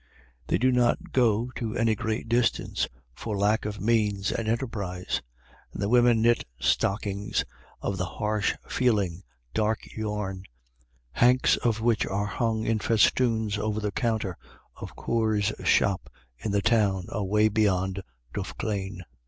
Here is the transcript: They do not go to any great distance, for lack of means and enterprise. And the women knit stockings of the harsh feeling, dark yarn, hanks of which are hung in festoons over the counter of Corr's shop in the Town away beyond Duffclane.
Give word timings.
They 0.47 0.57
do 0.57 0.71
not 0.71 1.11
go 1.11 1.51
to 1.57 1.75
any 1.77 1.93
great 1.93 2.27
distance, 2.27 2.87
for 3.13 3.37
lack 3.37 3.65
of 3.65 3.79
means 3.79 4.31
and 4.31 4.47
enterprise. 4.47 5.21
And 5.71 5.79
the 5.79 5.89
women 5.89 6.23
knit 6.23 6.43
stockings 6.59 7.45
of 7.83 7.99
the 7.99 8.05
harsh 8.17 8.55
feeling, 8.67 9.21
dark 9.53 9.85
yarn, 9.95 10.45
hanks 11.11 11.55
of 11.57 11.81
which 11.81 12.07
are 12.07 12.25
hung 12.25 12.65
in 12.65 12.79
festoons 12.79 13.59
over 13.59 13.79
the 13.79 13.91
counter 13.91 14.39
of 14.75 14.95
Corr's 14.95 15.51
shop 15.67 16.09
in 16.39 16.51
the 16.51 16.63
Town 16.63 17.05
away 17.09 17.47
beyond 17.47 18.01
Duffclane. 18.33 19.03